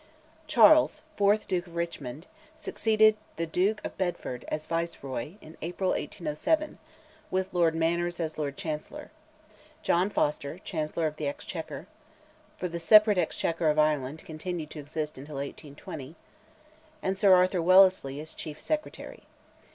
Charles, 0.47 1.03
fourth 1.15 1.47
Duke 1.47 1.67
of 1.67 1.75
Richmond, 1.75 2.25
succeeded 2.55 3.17
the 3.35 3.45
Duke 3.45 3.81
of 3.85 3.95
Bedford, 3.99 4.45
as 4.47 4.65
Viceroy, 4.65 5.33
in 5.41 5.57
April, 5.61 5.91
1807, 5.91 6.79
with 7.29 7.53
Lord 7.53 7.75
Manners 7.75 8.19
as 8.19 8.35
Lord 8.35 8.57
Chancellor, 8.57 9.11
John 9.83 10.09
Foster, 10.09 10.57
Chancellor 10.57 11.05
of 11.05 11.17
the 11.17 11.27
Exchequer—for 11.27 12.67
the 12.67 12.79
separate 12.79 13.19
exchequer 13.19 13.69
of 13.69 13.77
Ireland 13.77 14.25
continued 14.25 14.71
to 14.71 14.79
exist 14.79 15.13
till 15.13 15.23
1820—and 15.27 17.15
Sir 17.15 17.35
Arthur 17.35 17.61
Wellesley 17.61 18.19
as 18.19 18.33
Chief 18.33 18.59
Secretary. 18.59 19.21